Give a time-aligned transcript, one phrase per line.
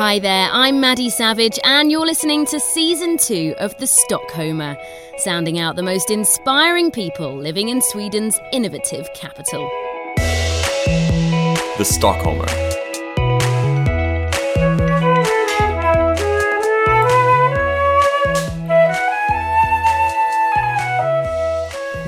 [0.00, 4.82] Hi there, I'm Maddie Savage, and you're listening to season two of The Stockholmer,
[5.18, 9.68] sounding out the most inspiring people living in Sweden's innovative capital.
[11.76, 12.79] The Stockholmer.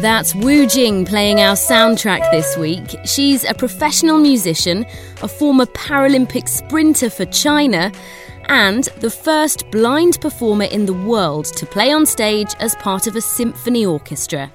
[0.03, 2.97] That's Wu Jing playing our soundtrack this week.
[3.05, 4.85] She's a professional musician,
[5.23, 7.93] a former Paralympic sprinter for China,
[8.47, 13.15] and the first blind performer in the world to play on stage as part of
[13.15, 14.51] a symphony orchestra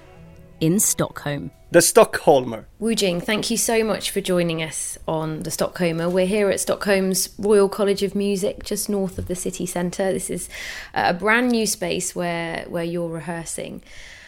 [0.60, 1.52] in Stockholm.
[1.72, 2.66] The Stockholmer.
[2.80, 6.12] Wu Jing, thank you so much for joining us on the Stockholmer.
[6.12, 10.12] We're here at Stockholm's Royal College of Music, just north of the city centre.
[10.12, 10.50] This is
[10.94, 13.82] a brand new space where, where you're rehearsing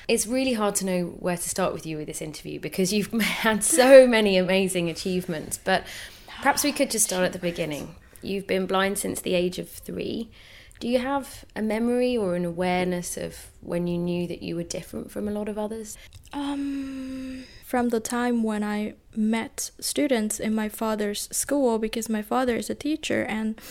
[0.09, 3.11] it's really hard to know where to start with you with this interview because you've
[3.21, 5.59] had so many amazing achievements.
[5.63, 5.85] But
[6.25, 7.95] perhaps we could just start at the beginning.
[8.21, 10.31] You've been blind since the age of three.
[10.79, 14.63] Do you have a memory or an awareness of when you knew that you were
[14.63, 15.95] different from a lot of others?
[16.33, 22.55] Um, from the time when I met students in my father's school, because my father
[22.55, 23.61] is a teacher and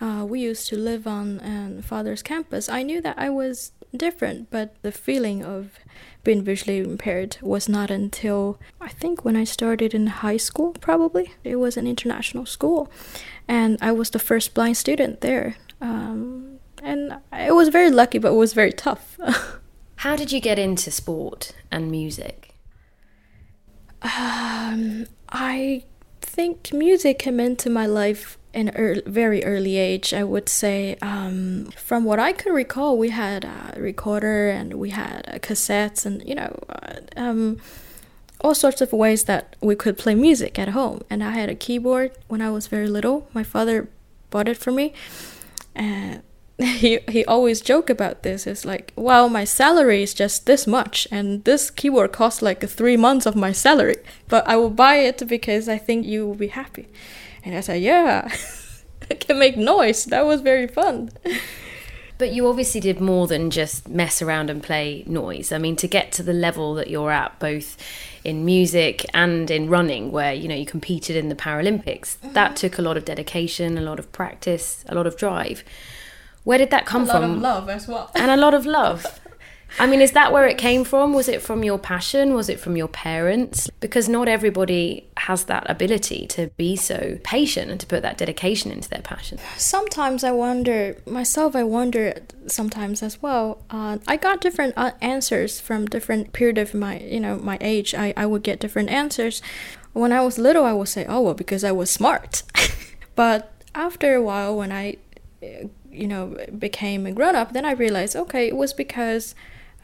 [0.00, 4.50] uh, we used to live on um, father's campus, I knew that I was different,
[4.50, 5.78] but the feeling of
[6.24, 11.32] being visually impaired was not until I think when I started in high school, probably.
[11.44, 12.90] It was an international school,
[13.48, 15.56] and I was the first blind student there.
[15.80, 19.18] Um, and it was very lucky, but it was very tough.
[19.96, 22.54] How did you get into sport and music?
[24.02, 25.84] Um, I
[26.20, 30.96] think music came into my life in a very early age, I would say.
[31.00, 36.04] Um, from what I can recall, we had a recorder and we had uh, cassettes
[36.04, 37.58] and, you know, uh, um,
[38.40, 41.02] all sorts of ways that we could play music at home.
[41.08, 43.28] And I had a keyboard when I was very little.
[43.32, 43.88] My father
[44.30, 44.92] bought it for me.
[45.74, 46.22] And
[46.58, 48.46] he, he always joke about this.
[48.46, 52.96] It's like, well, my salary is just this much, and this keyboard costs like three
[52.96, 53.96] months of my salary.
[54.28, 56.88] But I will buy it because I think you will be happy.
[57.44, 58.34] And I said, yeah,
[59.10, 60.04] I can make noise.
[60.04, 61.10] That was very fun.
[62.22, 65.50] But you obviously did more than just mess around and play noise.
[65.50, 67.76] I mean, to get to the level that you're at, both
[68.22, 72.32] in music and in running, where you know you competed in the Paralympics, mm-hmm.
[72.34, 75.64] that took a lot of dedication, a lot of practice, a lot of drive.
[76.44, 77.22] Where did that come from?
[77.22, 78.10] A lot of love as well.
[78.14, 79.20] And a lot of love.
[79.78, 81.14] I mean, is that where it came from?
[81.14, 82.34] Was it from your passion?
[82.34, 83.70] Was it from your parents?
[83.80, 88.70] Because not everybody has that ability to be so patient and to put that dedication
[88.70, 89.38] into their passion.
[89.56, 92.14] Sometimes I wonder, myself, I wonder
[92.46, 93.64] sometimes as well.
[93.70, 97.94] Uh, I got different uh, answers from different period of my, you know, my age.
[97.94, 99.40] I, I would get different answers.
[99.94, 102.42] When I was little, I would say, oh, well, because I was smart.
[103.14, 104.98] but after a while, when I,
[105.92, 109.34] you know, became a grown up, then I realized, okay, it was because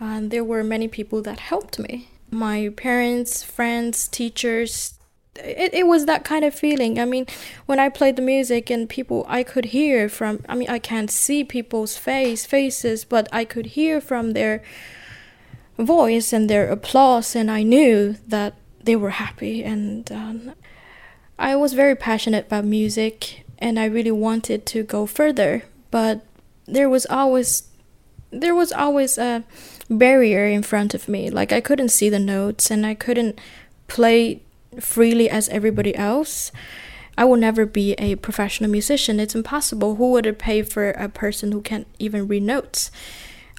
[0.00, 4.94] and there were many people that helped me my parents, friends, teachers.
[5.36, 6.98] It, it was that kind of feeling.
[6.98, 7.26] I mean,
[7.66, 11.10] when I played the music and people, I could hear from, I mean, I can't
[11.10, 14.62] see people's face, faces, but I could hear from their
[15.78, 19.62] voice and their applause, and I knew that they were happy.
[19.62, 20.52] And um,
[21.38, 26.24] I was very passionate about music, and I really wanted to go further, but
[26.66, 27.68] there was always,
[28.30, 29.44] there was always a,
[29.90, 31.30] barrier in front of me.
[31.30, 33.40] Like I couldn't see the notes and I couldn't
[33.86, 34.42] play
[34.80, 36.52] freely as everybody else.
[37.16, 39.18] I will never be a professional musician.
[39.18, 39.96] It's impossible.
[39.96, 42.90] Who would pay for a person who can't even read notes?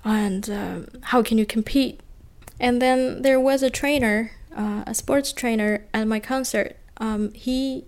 [0.06, 2.00] And um, how can you compete?
[2.60, 6.78] And then there was a trainer, uh, a sports trainer at my concert.
[6.98, 7.86] Um, he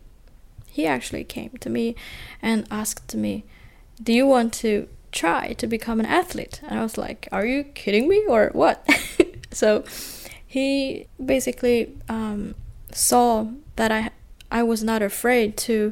[0.67, 1.95] he actually came to me
[2.41, 3.43] and asked me,
[4.01, 6.61] "Do you want to try to become an athlete.
[6.67, 8.87] And I was like, Are you kidding me or what?
[9.51, 9.83] so
[10.45, 12.55] he basically um,
[12.91, 14.11] saw that I,
[14.51, 15.91] I was not afraid to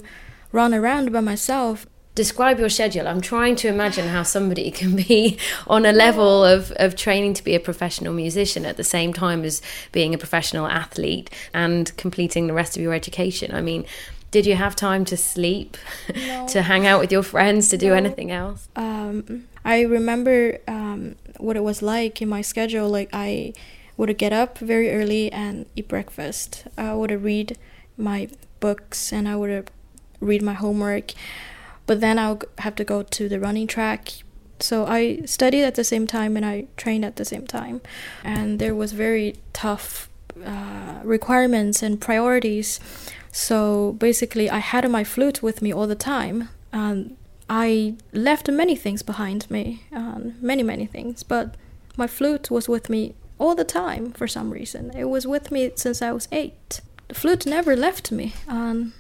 [0.51, 1.85] run around by myself.
[2.15, 3.07] Describe your schedule.
[3.07, 7.43] I'm trying to imagine how somebody can be on a level of, of training to
[7.43, 9.61] be a professional musician at the same time as
[9.91, 13.53] being a professional athlete and completing the rest of your education.
[13.53, 13.85] I mean,
[14.31, 15.77] did you have time to sleep,
[16.15, 16.47] no.
[16.49, 17.93] to hang out with your friends, to do no.
[17.95, 18.69] anything else?
[18.75, 22.89] Um, I remember um, what it was like in my schedule.
[22.89, 23.53] Like I
[23.97, 26.67] would get up very early and eat breakfast.
[26.77, 27.57] I would read
[27.97, 28.29] my
[28.59, 29.69] books and I would
[30.19, 31.13] read my homework.
[31.85, 34.09] But then I would have to go to the running track.
[34.59, 37.81] So I studied at the same time and I trained at the same time.
[38.23, 40.09] And there was very tough
[40.45, 42.79] uh, requirements and priorities
[43.31, 46.49] so basically, I had my flute with me all the time.
[46.71, 47.17] And
[47.49, 51.55] I left many things behind me, um, many, many things, but
[51.97, 54.91] my flute was with me all the time for some reason.
[54.95, 56.81] It was with me since I was eight.
[57.07, 58.93] The flute never left me, um,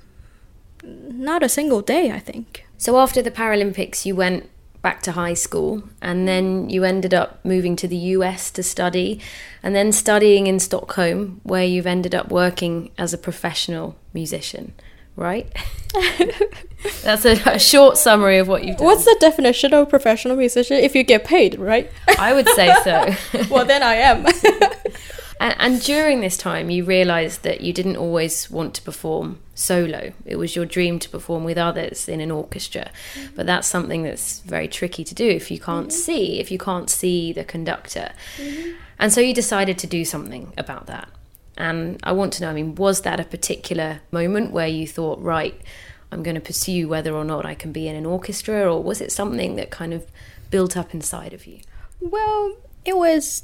[0.83, 2.65] not a single day, I think.
[2.77, 4.49] So after the Paralympics, you went
[4.81, 9.19] back to high school and then you ended up moving to the US to study
[9.61, 14.73] and then studying in Stockholm where you've ended up working as a professional musician
[15.19, 15.51] right?
[17.03, 18.85] That's a, a, short summary of what you've done.
[18.85, 21.91] What's the definition of professional musician if you get paid right?
[22.17, 23.13] I would say so.
[23.49, 24.25] Well then i am.
[25.41, 30.13] And, and during this time you realized that you didn't always want to perform solo.
[30.25, 32.91] It was your dream to perform with others in an orchestra.
[33.13, 33.35] Mm-hmm.
[33.35, 35.97] But that's something that's very tricky to do if you can't mm-hmm.
[35.97, 38.11] see, if you can't see the conductor.
[38.37, 38.71] Mm-hmm.
[38.97, 41.09] And so you decided to do something about that.
[41.57, 45.21] And I want to know, I mean, was that a particular moment where you thought,
[45.21, 45.59] right,
[46.11, 49.01] I'm going to pursue whether or not I can be in an orchestra, or was
[49.01, 50.07] it something that kind of
[50.49, 51.59] built up inside of you?
[51.99, 53.43] Well, it was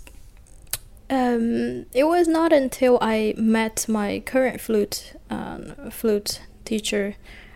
[1.09, 7.15] um, it was not until I met my current flute um, flute teacher,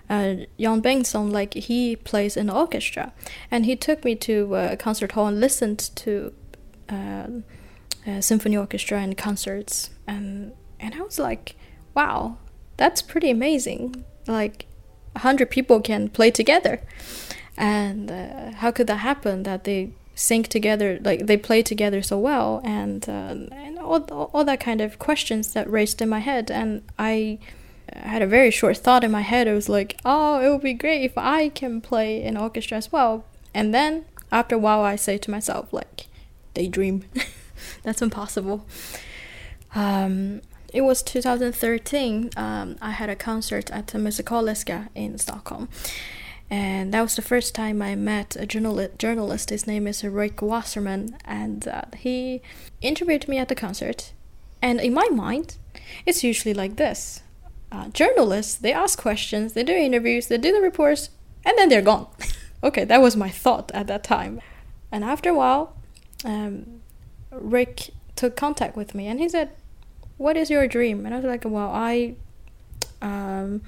[0.10, 3.14] uh, Jan Bengtsson, like he plays in the orchestra,
[3.50, 6.34] and he took me to a concert hall and listened to
[6.90, 7.28] uh,
[8.20, 11.56] symphony orchestra and concerts, and and I was like,
[11.94, 12.38] wow,
[12.78, 14.04] that's pretty amazing.
[14.28, 14.68] Like,
[15.18, 16.82] hundred people can play together,
[17.58, 19.44] and uh, how could that happen?
[19.44, 24.02] That they sync together like they play together so well and uh, and all,
[24.34, 27.40] all that kind of questions that raised in my head and i
[27.94, 29.48] had a very short thought in my head.
[29.48, 32.92] It was like oh it would be great if i can play in orchestra as
[32.92, 33.26] well.
[33.54, 36.08] And then after a while i say to myself like
[36.54, 37.06] daydream.
[37.84, 38.66] That's impossible.
[39.76, 40.42] Um,
[40.74, 45.68] it was 2013 um, i had a concert at the Musikaliska in stockholm
[46.50, 49.52] and that was the first time I met a journali- journalist.
[49.52, 52.42] His name is Rick Wasserman, and uh, he
[52.82, 54.14] interviewed me at the concert.
[54.62, 55.58] And in my mind,
[56.06, 57.22] it's usually like this:
[57.72, 61.12] uh, journalists they ask questions, they do interviews, they do the reports,
[61.46, 62.08] and then they're gone.
[62.64, 64.42] okay, that was my thought at that time.
[64.92, 65.76] And after a while,
[66.26, 66.82] um,
[67.32, 69.52] Rick took contact with me, and he said,
[70.18, 72.16] "What is your dream?" And I was like, "Well, I."
[73.02, 73.62] Um,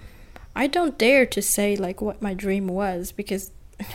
[0.55, 3.51] I don't dare to say like what my dream was because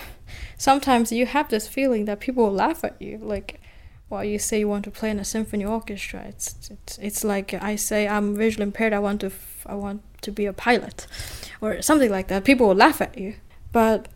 [0.59, 3.19] sometimes you have this feeling that people will laugh at you.
[3.19, 3.61] Like
[4.09, 6.25] while you say you want to play in a symphony orchestra.
[6.29, 8.93] It's it's, it's like I say I'm visually impaired.
[8.93, 11.07] I want to f- I want to be a pilot
[11.61, 12.45] or something like that.
[12.45, 13.35] People will laugh at you.
[13.73, 14.09] But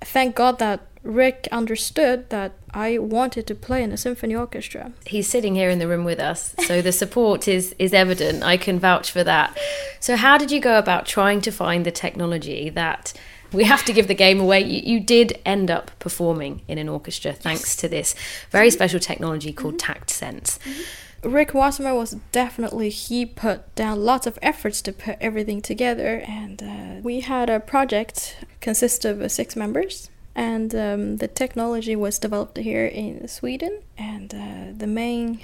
[0.00, 4.92] thank God that Rick understood that I wanted to play in a symphony orchestra.
[5.06, 8.42] He's sitting here in the room with us, so the support is is evident.
[8.42, 9.56] I can vouch for that.
[10.00, 13.14] So how did you go about trying to find the technology that
[13.52, 14.60] we have to give the game away.
[14.60, 18.14] You, you did end up performing in an orchestra thanks to this
[18.50, 19.92] very special technology called mm-hmm.
[19.92, 20.58] Tact Sense.
[20.64, 21.30] Mm-hmm.
[21.30, 26.62] Rick Wasserman was definitely he put down lots of efforts to put everything together, and
[26.62, 32.58] uh, we had a project consist of six members and um, the technology was developed
[32.58, 33.80] here in Sweden.
[33.96, 35.40] And uh, the main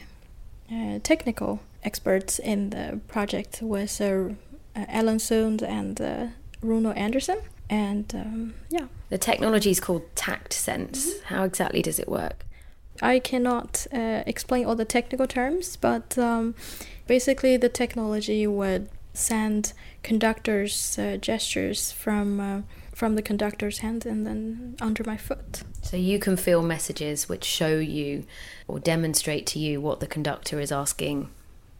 [0.70, 4.34] uh, technical experts in the project was uh,
[4.74, 6.26] Ellen Sund and uh,
[6.62, 7.38] Runo Anderson.
[7.70, 11.06] And um, yeah, the technology is called Tact Sense.
[11.06, 11.34] Mm-hmm.
[11.34, 12.44] How exactly does it work?
[13.00, 16.54] I cannot uh, explain all the technical terms, but um,
[17.06, 24.76] basically the technology would send conductors' uh, gestures from from the conductor's hand and then
[24.80, 25.62] under my foot.
[25.82, 28.24] So you can feel messages which show you
[28.68, 31.30] or demonstrate to you what the conductor is asking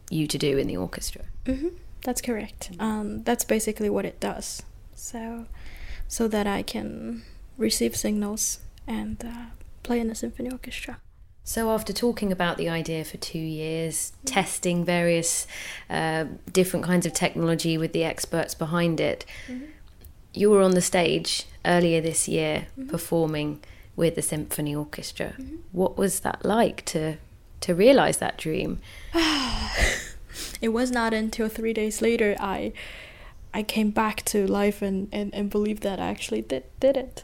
[0.09, 1.23] you to do in the orchestra.
[1.45, 1.69] Mm-hmm.
[2.01, 2.71] That's correct.
[2.79, 4.63] Um, that's basically what it does.
[4.95, 5.45] So,
[6.07, 7.23] so that I can
[7.57, 9.45] receive signals and uh,
[9.83, 10.99] play in a symphony orchestra.
[11.45, 14.25] So, after talking about the idea for two years, mm-hmm.
[14.25, 15.45] testing various
[15.89, 19.65] uh, different kinds of technology with the experts behind it, mm-hmm
[20.33, 22.89] you were on the stage earlier this year mm-hmm.
[22.89, 23.59] performing
[23.95, 25.33] with the symphony orchestra.
[25.37, 25.55] Mm-hmm.
[25.71, 27.17] What was that like to
[27.61, 28.79] to realize that dream?
[30.61, 32.73] it was not until three days later I
[33.53, 37.23] I came back to life and, and, and believed that I actually did did it.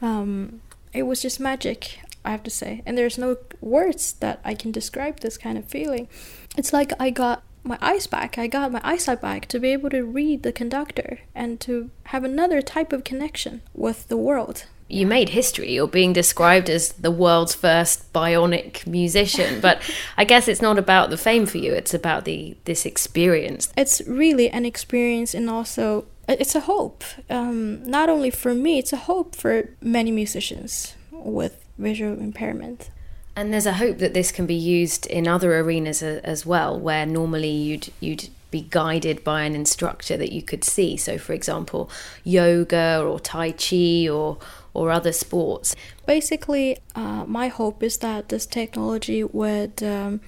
[0.00, 0.60] Um,
[0.92, 2.82] it was just magic, I have to say.
[2.86, 6.08] And there's no words that I can describe this kind of feeling.
[6.56, 8.38] It's like I got my eyes back.
[8.38, 12.24] I got my eyesight back to be able to read the conductor and to have
[12.24, 14.66] another type of connection with the world.
[14.88, 15.72] You made history.
[15.72, 19.80] You're being described as the world's first bionic musician, but
[20.16, 21.72] I guess it's not about the fame for you.
[21.72, 23.72] It's about the this experience.
[23.76, 27.02] It's really an experience, and also it's a hope.
[27.30, 32.90] Um, not only for me, it's a hope for many musicians with visual impairment.
[33.36, 37.04] And there's a hope that this can be used in other arenas as well, where
[37.04, 40.96] normally you'd you'd be guided by an instructor that you could see.
[40.96, 41.90] So, for example,
[42.22, 44.38] yoga or tai chi or
[44.72, 45.74] or other sports.
[46.06, 50.20] Basically, uh, my hope is that this technology would um,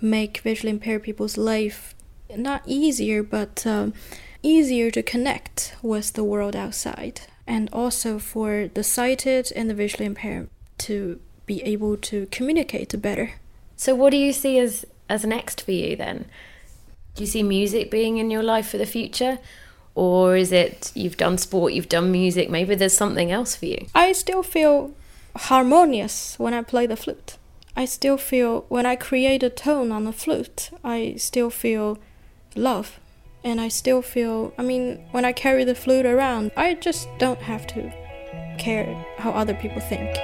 [0.00, 1.94] make visually impaired people's life
[2.34, 3.92] not easier, but um,
[4.42, 10.06] easier to connect with the world outside, and also for the sighted and the visually
[10.06, 10.48] impaired
[10.78, 13.34] to be able to communicate better.
[13.76, 16.26] So, what do you see as as next for you then?
[17.14, 19.38] Do you see music being in your life for the future?
[19.94, 23.86] Or is it you've done sport, you've done music, maybe there's something else for you?
[23.94, 24.92] I still feel
[25.34, 27.38] harmonious when I play the flute.
[27.74, 31.98] I still feel when I create a tone on the flute, I still feel
[32.54, 33.00] love.
[33.42, 37.40] And I still feel, I mean, when I carry the flute around, I just don't
[37.40, 37.92] have to
[38.58, 40.16] care how other people think.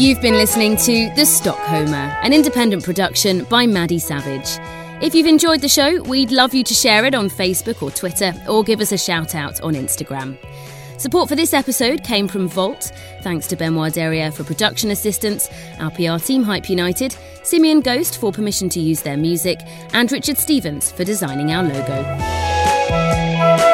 [0.00, 4.58] You've been listening to The Stockholmer, an independent production by Maddie Savage.
[5.04, 8.32] If you've enjoyed the show, we'd love you to share it on Facebook or Twitter,
[8.48, 10.38] or give us a shout out on Instagram.
[10.98, 15.90] Support for this episode came from Vault, thanks to Benoit Derriere for production assistance, our
[15.90, 19.58] PR team Hype United, Simian Ghost for permission to use their music,
[19.92, 23.69] and Richard Stevens for designing our logo.